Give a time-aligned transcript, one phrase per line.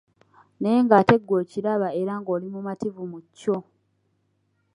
[0.59, 3.57] Naye ng'ate ggwe okiraba era ng'oli mumativu mu kyo.